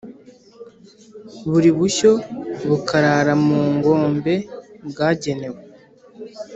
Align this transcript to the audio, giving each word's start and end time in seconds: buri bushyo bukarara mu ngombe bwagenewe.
buri 1.49 1.69
bushyo 1.79 2.11
bukarara 2.69 3.33
mu 3.45 3.59
ngombe 3.75 4.33
bwagenewe. 4.89 5.59